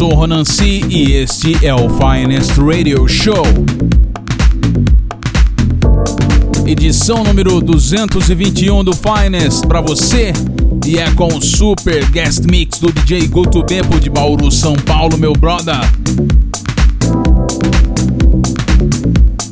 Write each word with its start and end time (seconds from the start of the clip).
sou 0.00 0.14
Ronan 0.14 0.46
C 0.46 0.80
e 0.88 1.12
este 1.12 1.54
é 1.62 1.74
o 1.74 1.90
Finest 1.90 2.56
Radio 2.56 3.06
Show. 3.06 3.44
Edição 6.66 7.22
número 7.22 7.60
221 7.60 8.82
do 8.82 8.92
Finest 8.94 9.66
para 9.66 9.82
você 9.82 10.32
e 10.86 10.96
é 10.96 11.10
com 11.10 11.26
o 11.26 11.42
super 11.42 12.02
guest 12.12 12.46
mix 12.46 12.78
do 12.78 12.90
DJ 12.90 13.26
Guto 13.26 13.62
Beppo 13.62 14.00
de 14.00 14.08
Bauru, 14.08 14.50
São 14.50 14.74
Paulo, 14.74 15.18
meu 15.18 15.34
brother. 15.34 15.76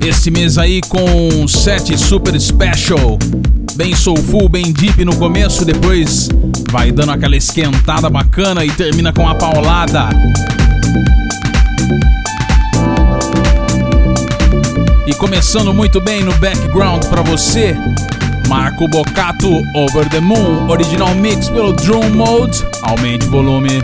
Esse 0.03 0.31
mês 0.31 0.57
aí 0.57 0.81
com 0.81 1.29
um 1.43 1.47
set 1.47 1.95
super 1.99 2.41
special, 2.41 3.19
bem 3.79 3.95
soulful, 3.95 4.49
bem 4.49 4.73
deep 4.73 5.05
no 5.05 5.15
começo, 5.15 5.65
depois 5.65 6.29
Vai 6.71 6.91
dando 6.91 7.13
aquela 7.13 7.37
esquentada 7.37 8.11
bacana 8.11 8.65
e 8.65 8.71
termina 8.71 9.11
com 9.11 9.27
a 9.27 9.35
paulada. 9.35 10.09
E 15.07 15.15
começando 15.15 15.73
muito 15.73 15.99
bem 16.01 16.23
no 16.23 16.35
background 16.35 17.05
para 17.07 17.23
você, 17.23 17.75
Marco 18.49 18.87
Bocato 18.89 19.49
Over 19.75 20.07
the 20.11 20.21
Moon, 20.21 20.69
original 20.69 21.15
mix 21.15 21.49
pelo 21.49 21.73
Drum 21.73 22.11
Mode. 22.11 22.67
Aumente 22.83 23.27
o 23.27 23.31
volume. 23.31 23.81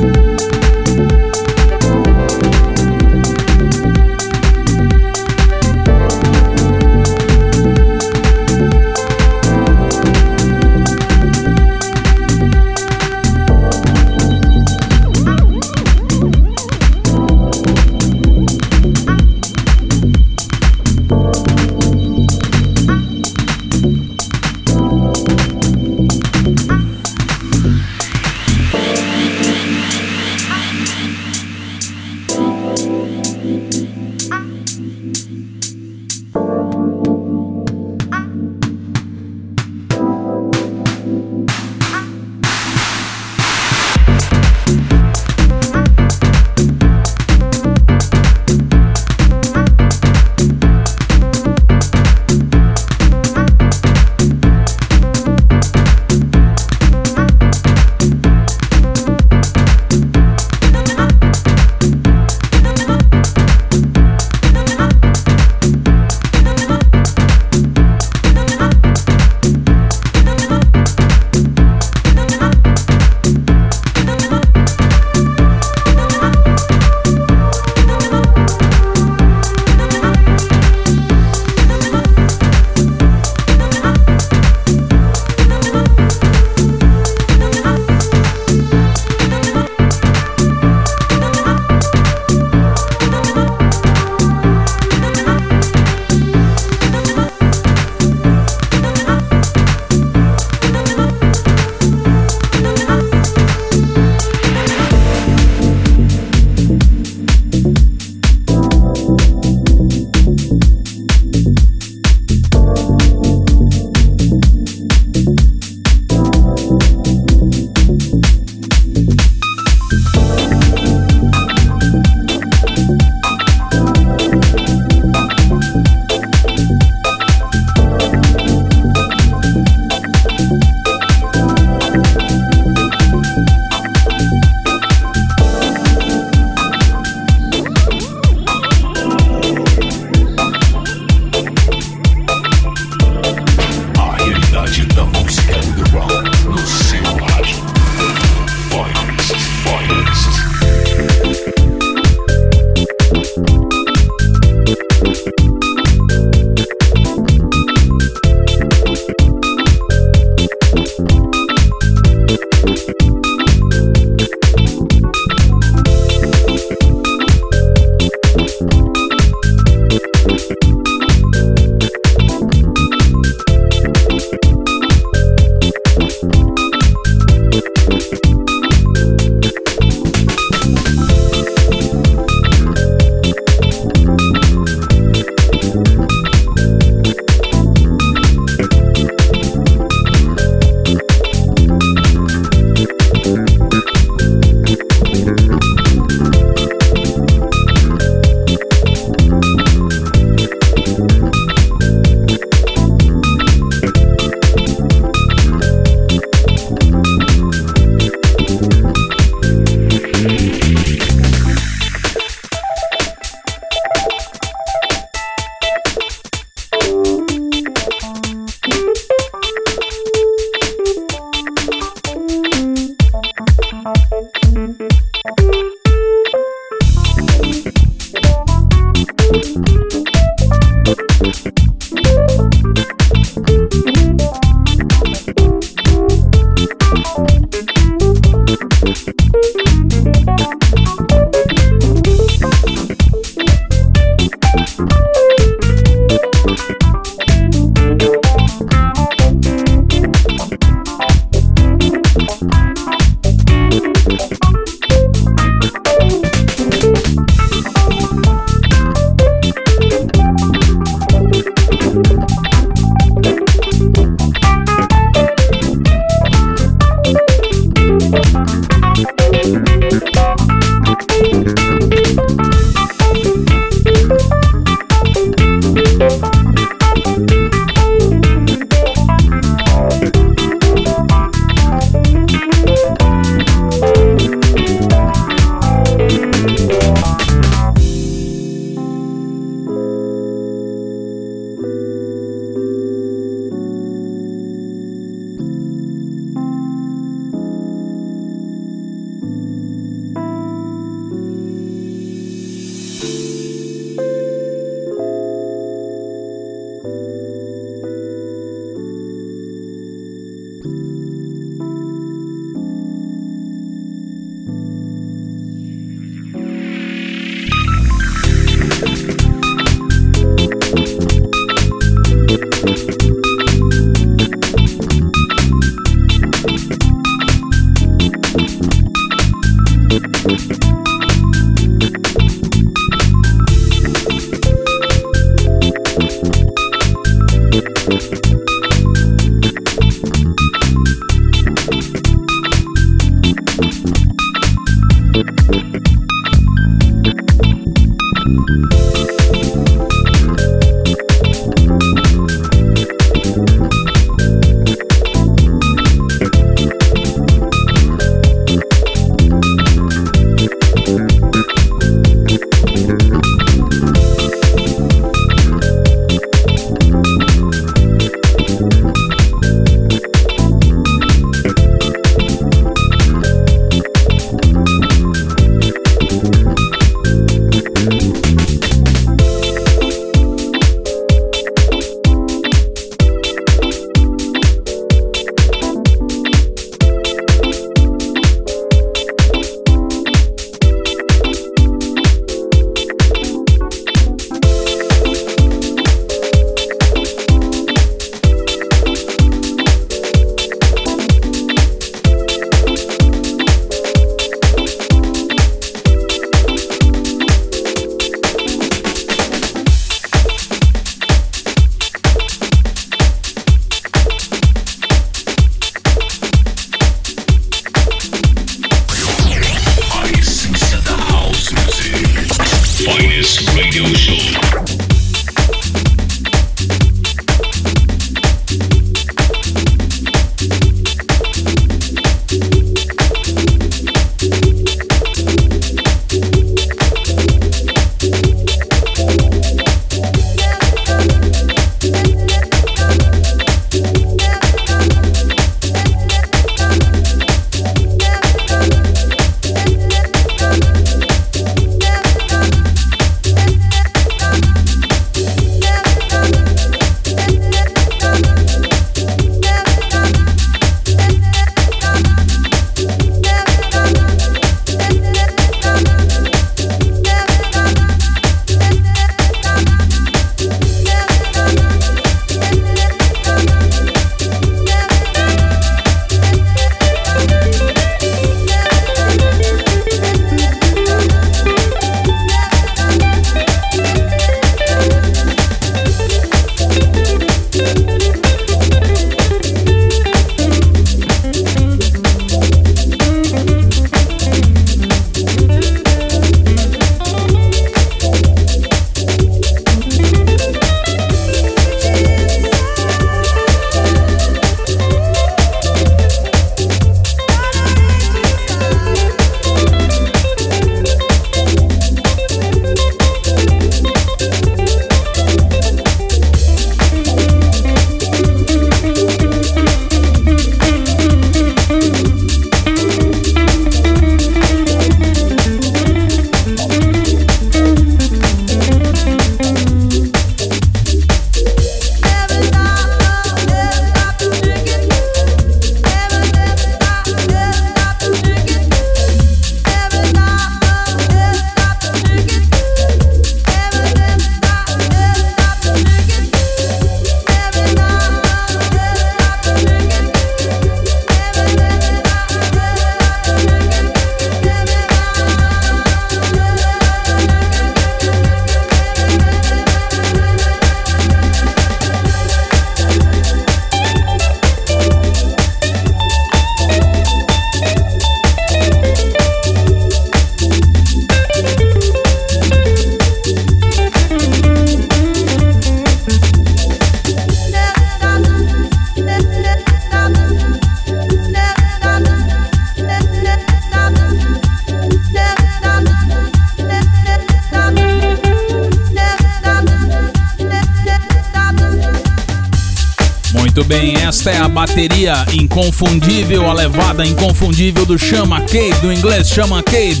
Esta 594.24 594.30
é 594.30 594.38
a 594.38 594.48
bateria 594.48 595.26
inconfundível, 595.34 596.48
a 596.48 596.54
levada 596.54 597.04
inconfundível 597.04 597.84
do 597.84 597.98
Chama 597.98 598.40
Cade, 598.40 598.80
do 598.80 598.90
inglês 598.90 599.28
Chama 599.28 599.62
Cade. 599.62 600.00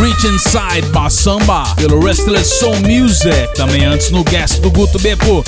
Reach 0.00 0.26
Inside 0.26 0.88
Bassamba 0.90 1.62
pelo 1.76 2.04
Restless 2.04 2.58
Soul 2.58 2.74
Music, 2.80 3.54
também 3.54 3.84
antes 3.84 4.10
no 4.10 4.24
guest 4.24 4.60
do 4.60 4.70
Guto 4.72 4.98
Beppo. 4.98 5.44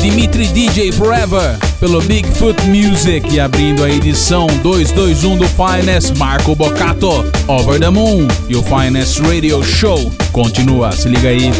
Dimitri 0.00 0.46
DJ 0.46 0.92
Forever 0.92 1.58
pelo 1.80 2.00
Bigfoot 2.02 2.62
Music 2.66 3.34
e 3.34 3.40
abrindo 3.40 3.82
a 3.82 3.90
edição 3.90 4.46
221 4.62 5.38
do 5.38 5.48
Finest 5.48 6.16
Marco 6.18 6.54
Boccato 6.54 7.24
Over 7.48 7.80
the 7.80 7.90
Moon 7.90 8.28
e 8.48 8.54
o 8.54 8.62
Finest 8.62 9.18
Radio 9.18 9.60
Show 9.64 10.12
continua, 10.30 10.92
se 10.92 11.08
liga 11.08 11.30
aí. 11.30 11.50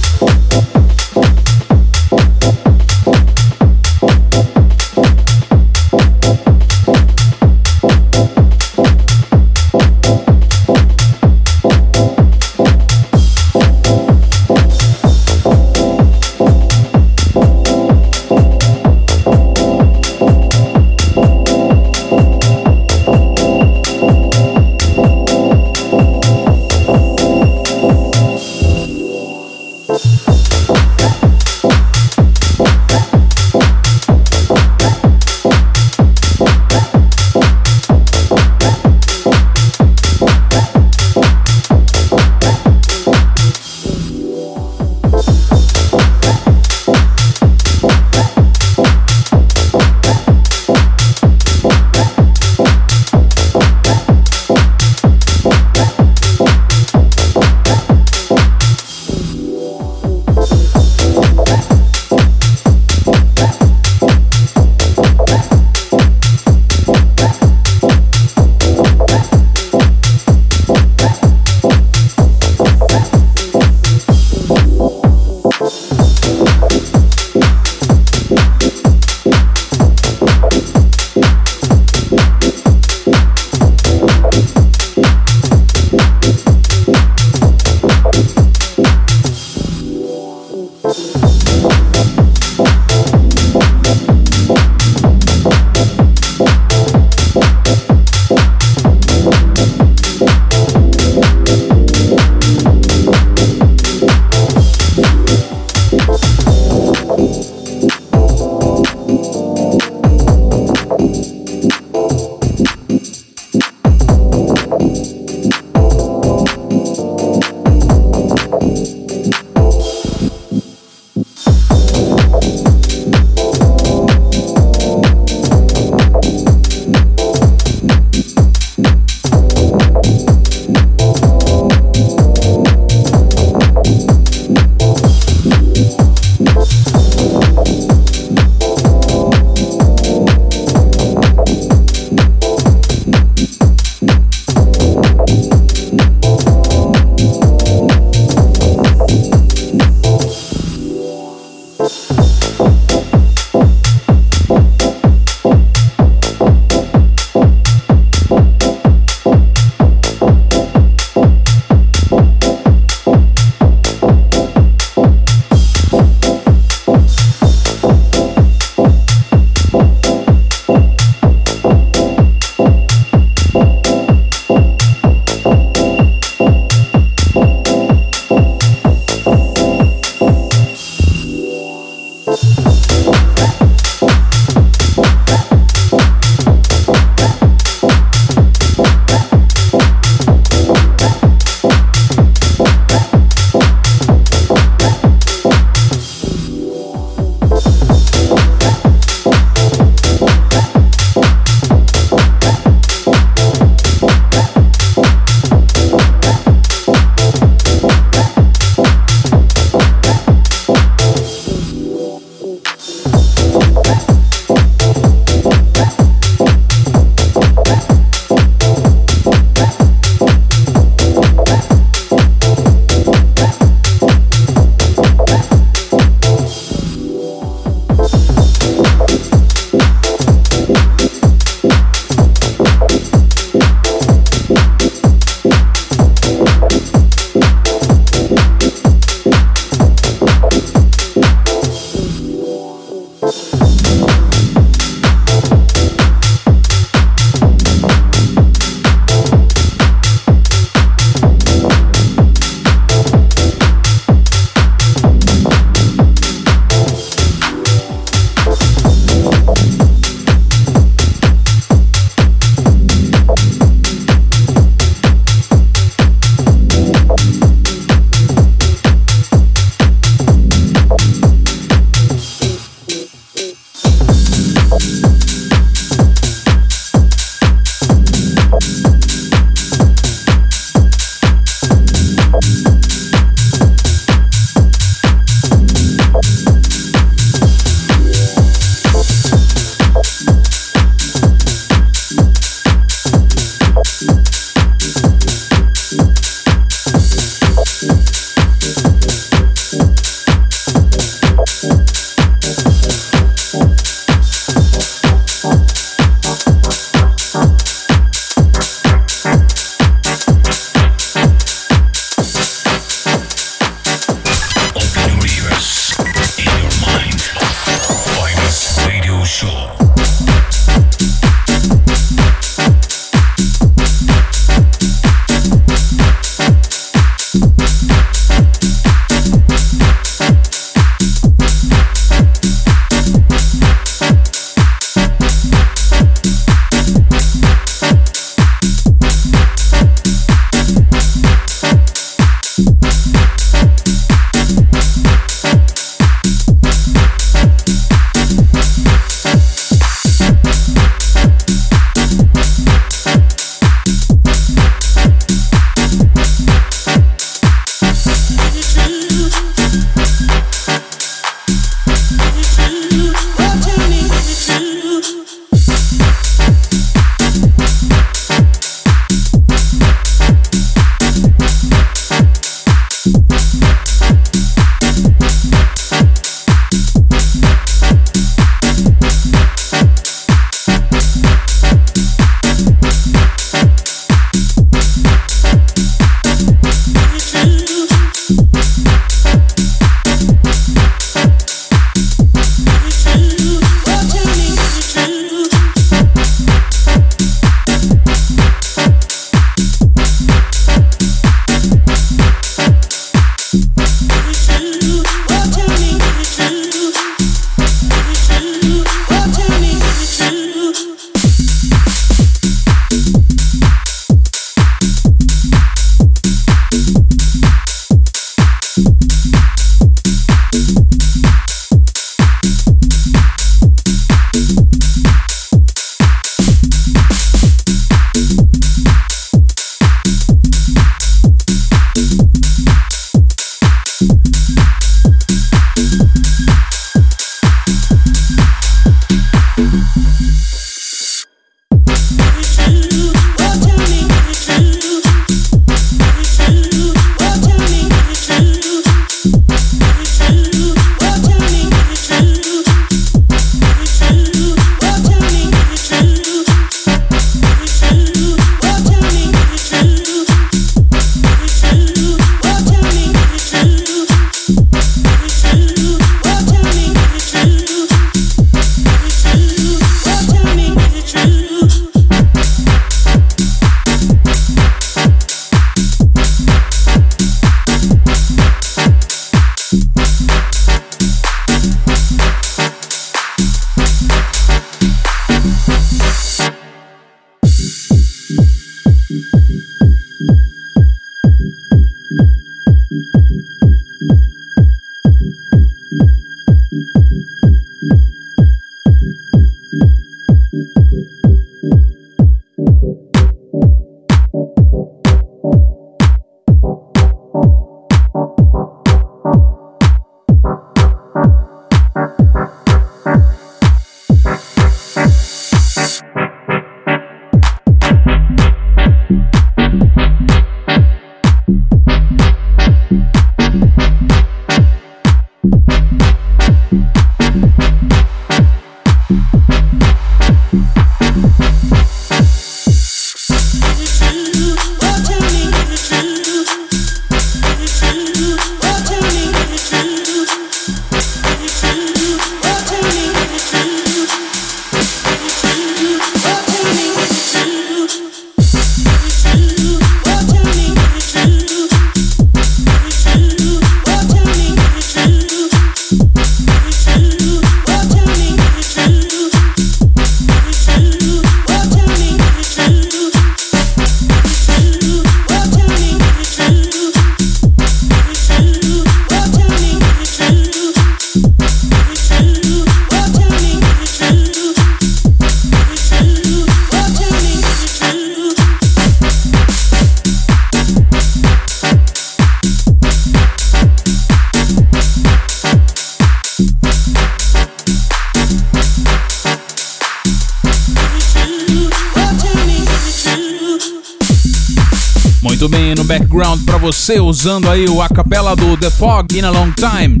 Background 595.84 596.44
para 596.44 596.58
você 596.58 596.98
usando 597.00 597.48
aí 597.48 597.66
o 597.68 597.80
acapella 597.80 598.34
do 598.34 598.56
The 598.56 598.70
Fog 598.70 599.16
in 599.16 599.22
a 599.22 599.30
Long 599.30 599.52
Time. 599.52 600.00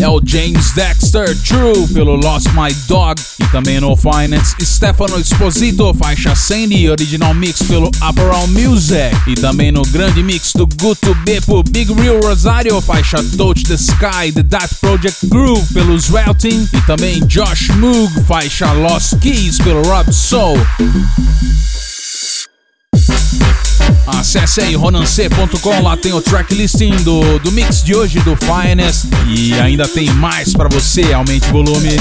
É 0.00 0.08
o 0.08 0.20
James 0.24 0.70
Dexter 0.72 1.36
True 1.42 1.88
pelo 1.88 2.14
Lost 2.14 2.46
My 2.48 2.72
Dog. 2.86 3.20
E 3.40 3.46
também 3.48 3.80
no 3.80 3.96
Finance 3.96 4.54
Stefano 4.62 5.18
Esposito, 5.18 5.92
faixa 5.94 6.36
Sandy, 6.36 6.88
original 6.88 7.34
mix 7.34 7.62
pelo 7.62 7.88
Upper 7.88 8.48
Music. 8.48 9.16
E 9.26 9.34
também 9.34 9.72
no 9.72 9.82
grande 9.82 10.22
mix 10.22 10.52
do 10.52 10.66
Guto 10.66 11.14
Beppo 11.24 11.62
Big 11.64 11.92
Real 11.94 12.20
Rosario, 12.20 12.80
faixa 12.80 13.18
Touch 13.36 13.64
the 13.64 13.74
Sky 13.74 14.30
The 14.32 14.44
That 14.44 14.74
Project 14.76 15.26
Groove 15.26 15.72
pelo 15.74 15.98
Swelting 16.00 16.68
e 16.72 16.80
também 16.82 17.26
Josh 17.26 17.70
Moog, 17.70 18.24
faixa 18.24 18.70
Lost 18.72 19.18
Keys 19.18 19.58
pelo 19.58 19.82
Rob 19.82 20.12
Soul. 20.12 20.58
Acesse 24.06 24.60
aí 24.60 24.74
ronancê.com, 24.74 25.82
lá 25.82 25.96
tem 25.96 26.12
o 26.12 26.20
tracklisting 26.20 26.96
do, 27.02 27.38
do 27.38 27.52
mix 27.52 27.82
de 27.82 27.94
hoje 27.94 28.18
do 28.20 28.36
Finest 28.36 29.04
e 29.28 29.54
ainda 29.54 29.86
tem 29.86 30.10
mais 30.12 30.52
para 30.52 30.68
você. 30.68 31.12
Aumente 31.12 31.48
o 31.48 31.52
volume. 31.52 31.96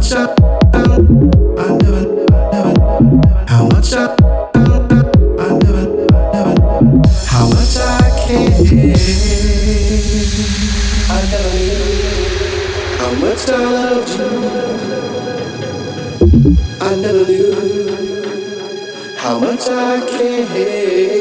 how 0.00 0.06
much 0.06 0.12
I, 0.14 0.26
never, 1.76 2.04
how 3.46 3.64
much 3.68 3.92
I. 3.92 4.16
I 11.08 11.22
never 11.30 11.52
knew 11.52 11.76
how 12.98 13.12
much 13.20 13.44
I 13.50 13.52
loved 13.58 14.10
you. 14.16 14.30
I 16.80 16.82
never 16.96 17.24
knew 17.26 17.54
how 19.18 19.38
much 19.38 19.68
I 19.68 20.00
care. 20.08 21.19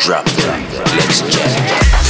drop 0.00 0.24
them. 0.26 0.62
Let's 0.96 1.22
jam. 1.22 2.05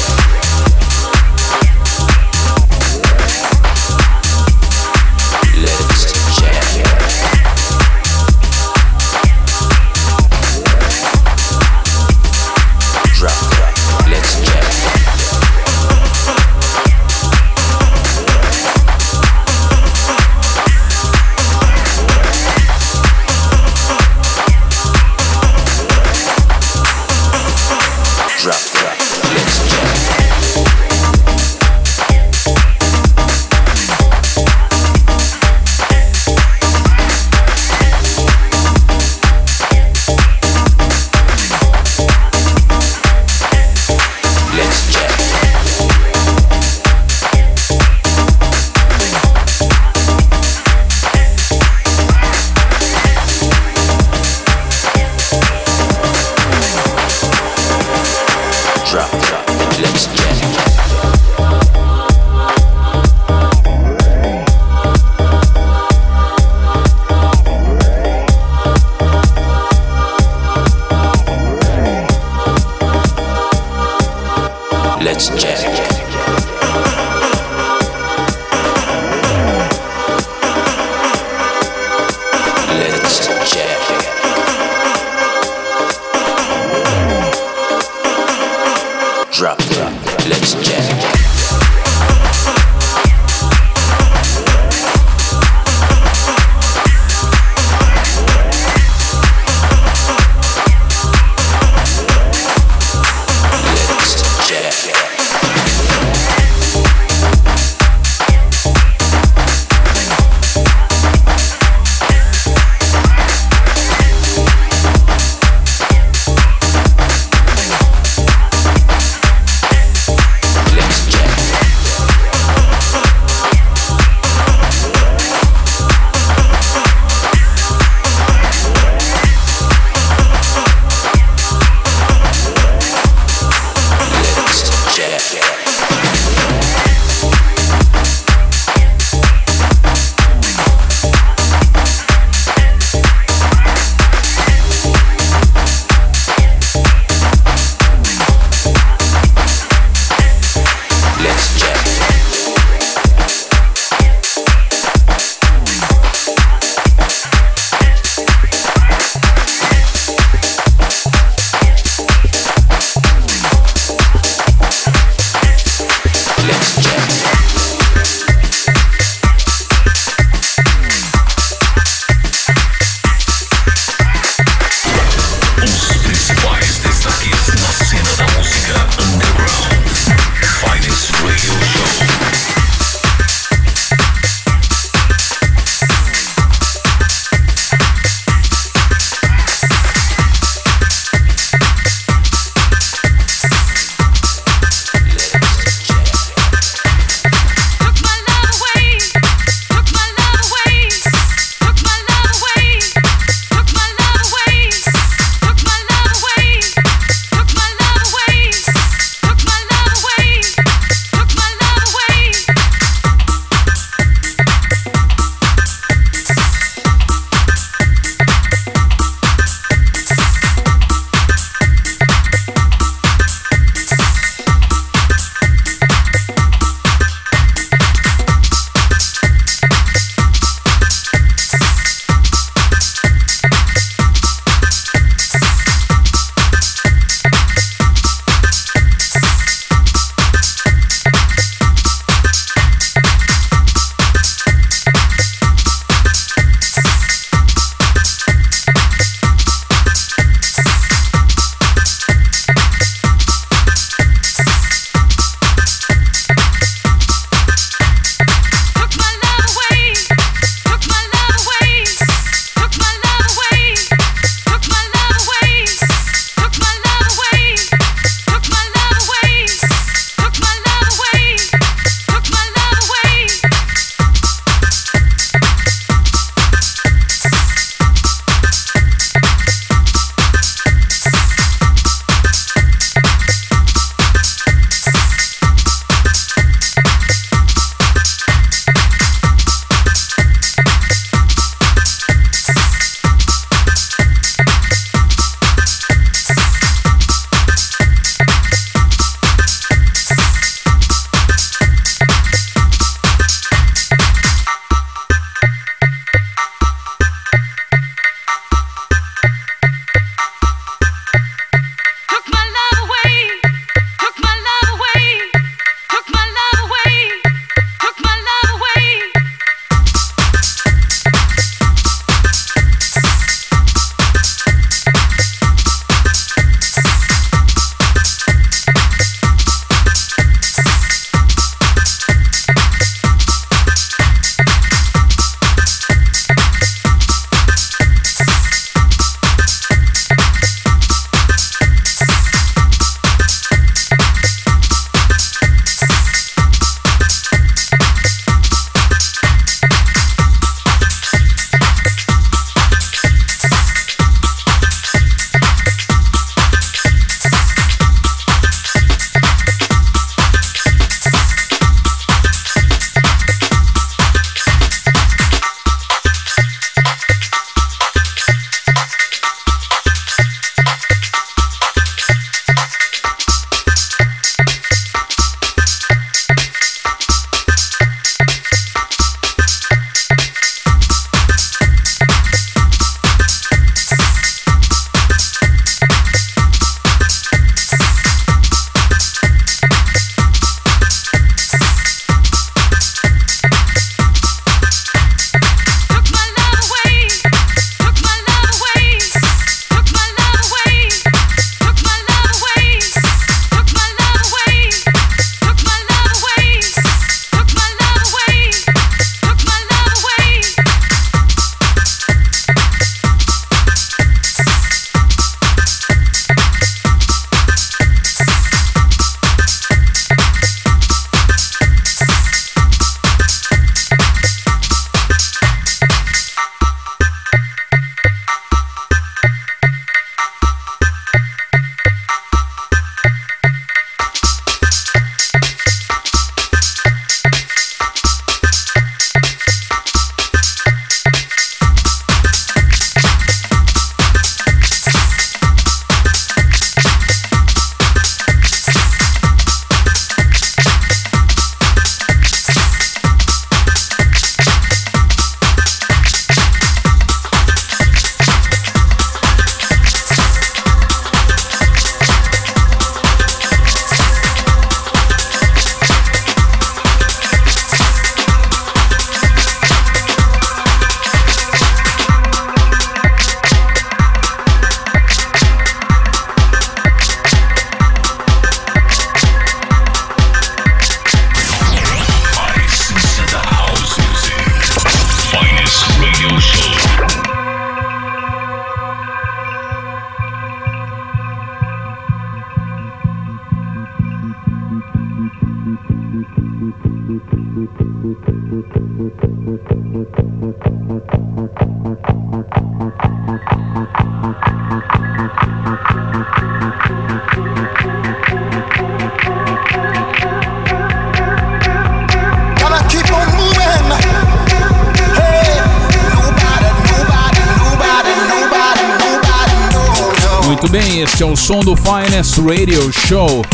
Finest 521.87 522.39
Radio 522.39 522.91
Show. 523.07 523.45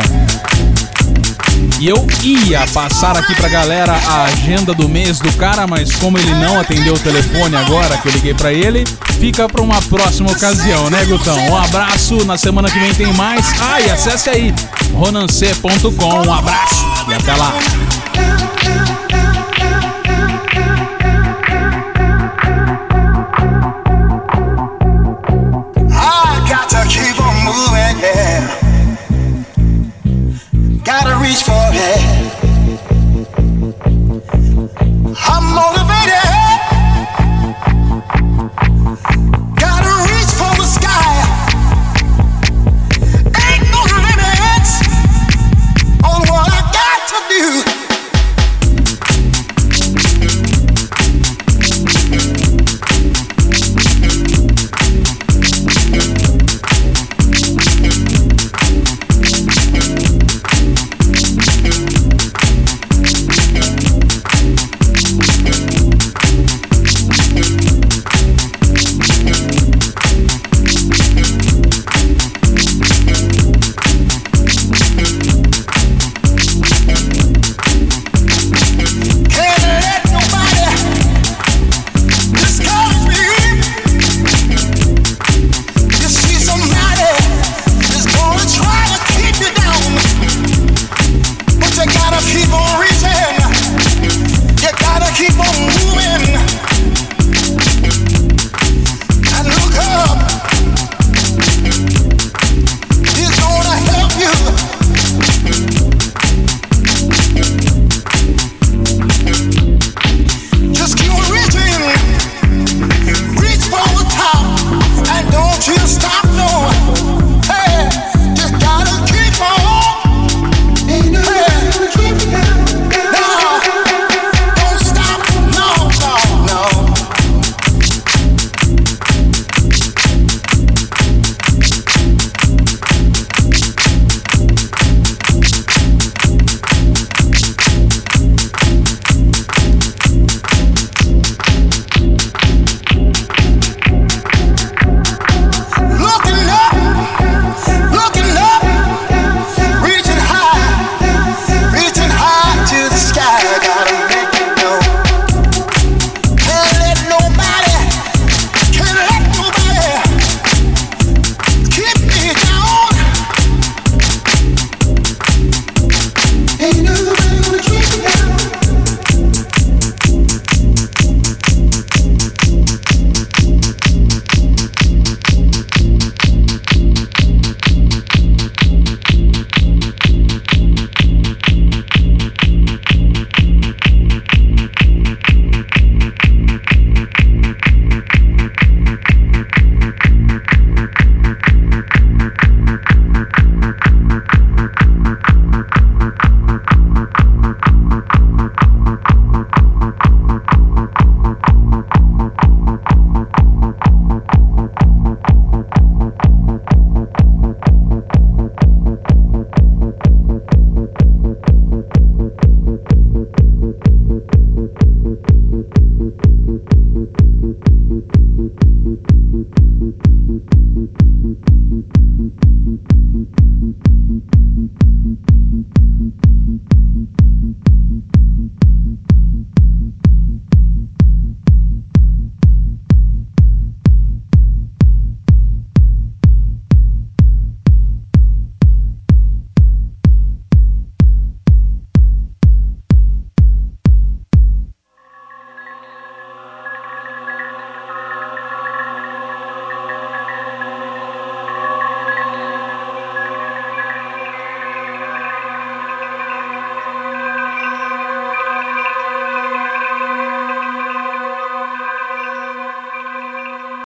E 1.84 1.90
eu 1.90 2.08
ia 2.24 2.66
passar 2.68 3.18
aqui 3.18 3.36
pra 3.36 3.50
galera 3.50 3.92
a 3.92 4.24
agenda 4.24 4.74
do 4.74 4.88
mês 4.88 5.20
do 5.20 5.30
cara, 5.34 5.68
mas 5.68 5.94
como 5.96 6.18
ele 6.18 6.34
não 6.36 6.58
atendeu 6.58 6.94
o 6.94 7.00
telefone 7.00 7.58
agora 7.58 7.98
que 7.98 8.08
eu 8.08 8.12
liguei 8.14 8.34
pra 8.34 8.54
ele, 8.54 8.86
fica 9.20 9.50
pra 9.50 9.62
uma 9.62 9.82
próxima 9.82 10.32
ocasião, 10.32 10.90
né, 10.90 11.04
Gutão? 11.04 11.38
Um 11.50 11.58
abraço, 11.58 12.24
na 12.24 12.38
semana 12.38 12.72
que 12.72 12.80
vem 12.80 12.94
tem 12.94 13.12
mais. 13.12 13.46
Ah, 13.60 13.82
e 13.82 13.92
acesse 13.92 14.30
aí, 14.30 14.56
ronancê.com. 14.94 16.26
Um 16.26 16.34
abraço 16.34 16.86
e 17.10 17.14
até 17.16 17.36
lá. 17.36 17.52